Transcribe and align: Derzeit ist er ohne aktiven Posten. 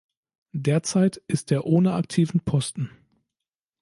Derzeit 0.57 1.17
ist 1.27 1.51
er 1.51 1.67
ohne 1.67 1.93
aktiven 1.93 2.39
Posten. 2.39 2.89